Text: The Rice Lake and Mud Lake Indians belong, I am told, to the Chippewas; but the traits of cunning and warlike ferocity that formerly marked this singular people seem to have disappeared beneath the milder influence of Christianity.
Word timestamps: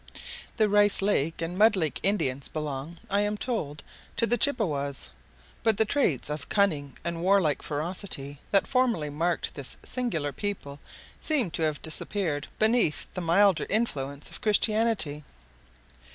The 0.57 0.67
Rice 0.67 1.03
Lake 1.03 1.43
and 1.43 1.55
Mud 1.59 1.75
Lake 1.75 1.99
Indians 2.01 2.47
belong, 2.47 2.97
I 3.11 3.21
am 3.21 3.37
told, 3.37 3.83
to 4.17 4.25
the 4.25 4.35
Chippewas; 4.35 5.11
but 5.61 5.77
the 5.77 5.85
traits 5.85 6.31
of 6.31 6.49
cunning 6.49 6.97
and 7.03 7.21
warlike 7.21 7.61
ferocity 7.61 8.39
that 8.49 8.65
formerly 8.65 9.11
marked 9.11 9.53
this 9.53 9.77
singular 9.85 10.31
people 10.31 10.79
seem 11.21 11.51
to 11.51 11.61
have 11.61 11.83
disappeared 11.83 12.47
beneath 12.57 13.13
the 13.13 13.21
milder 13.21 13.67
influence 13.69 14.31
of 14.31 14.41
Christianity. 14.41 15.23